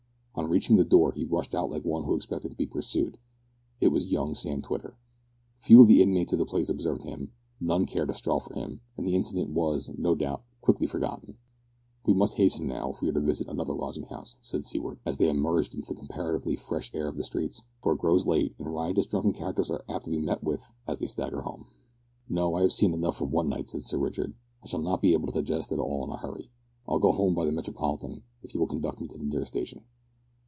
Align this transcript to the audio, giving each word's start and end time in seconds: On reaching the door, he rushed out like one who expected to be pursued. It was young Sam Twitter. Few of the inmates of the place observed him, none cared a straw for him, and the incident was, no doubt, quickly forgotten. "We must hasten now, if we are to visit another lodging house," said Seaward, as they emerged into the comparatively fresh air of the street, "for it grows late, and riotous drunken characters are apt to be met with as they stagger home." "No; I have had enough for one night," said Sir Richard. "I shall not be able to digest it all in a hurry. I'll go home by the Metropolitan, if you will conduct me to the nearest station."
On 0.33 0.49
reaching 0.49 0.77
the 0.77 0.85
door, 0.85 1.11
he 1.11 1.25
rushed 1.25 1.53
out 1.53 1.69
like 1.69 1.83
one 1.85 2.05
who 2.05 2.15
expected 2.15 2.49
to 2.51 2.55
be 2.57 2.65
pursued. 2.65 3.19
It 3.79 3.89
was 3.89 4.11
young 4.11 4.33
Sam 4.33 4.61
Twitter. 4.61 4.95
Few 5.59 5.79
of 5.81 5.87
the 5.87 6.01
inmates 6.01 6.33
of 6.33 6.39
the 6.39 6.45
place 6.45 6.69
observed 6.69 7.03
him, 7.03 7.31
none 7.59 7.85
cared 7.85 8.09
a 8.09 8.13
straw 8.13 8.39
for 8.39 8.53
him, 8.55 8.79
and 8.97 9.05
the 9.05 9.13
incident 9.13 9.49
was, 9.51 9.91
no 9.97 10.15
doubt, 10.15 10.41
quickly 10.61 10.87
forgotten. 10.87 11.37
"We 12.07 12.13
must 12.13 12.35
hasten 12.37 12.65
now, 12.65 12.91
if 12.91 13.01
we 13.01 13.09
are 13.09 13.13
to 13.13 13.19
visit 13.21 13.49
another 13.49 13.73
lodging 13.73 14.05
house," 14.05 14.35
said 14.41 14.63
Seaward, 14.63 14.99
as 15.05 15.17
they 15.17 15.29
emerged 15.29 15.75
into 15.75 15.89
the 15.89 15.99
comparatively 15.99 16.55
fresh 16.55 16.89
air 16.95 17.07
of 17.07 17.17
the 17.17 17.23
street, 17.23 17.61
"for 17.83 17.93
it 17.93 17.99
grows 17.99 18.25
late, 18.25 18.55
and 18.57 18.73
riotous 18.73 19.05
drunken 19.07 19.33
characters 19.33 19.69
are 19.69 19.83
apt 19.89 20.05
to 20.05 20.11
be 20.11 20.17
met 20.21 20.43
with 20.43 20.73
as 20.87 20.97
they 20.99 21.07
stagger 21.07 21.41
home." 21.41 21.65
"No; 22.29 22.55
I 22.55 22.61
have 22.61 22.71
had 22.75 22.91
enough 22.91 23.17
for 23.17 23.25
one 23.25 23.49
night," 23.49 23.67
said 23.69 23.83
Sir 23.83 23.99
Richard. 23.99 24.33
"I 24.63 24.67
shall 24.67 24.81
not 24.81 25.01
be 25.01 25.13
able 25.13 25.27
to 25.27 25.33
digest 25.33 25.71
it 25.71 25.77
all 25.79 26.03
in 26.05 26.09
a 26.09 26.17
hurry. 26.17 26.49
I'll 26.87 26.99
go 26.99 27.11
home 27.11 27.35
by 27.35 27.45
the 27.45 27.51
Metropolitan, 27.51 28.23
if 28.41 28.53
you 28.53 28.59
will 28.59 28.67
conduct 28.67 29.01
me 29.01 29.07
to 29.09 29.17
the 29.17 29.25
nearest 29.25 29.51
station." 29.53 29.81